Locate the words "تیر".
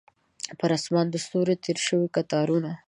1.63-1.77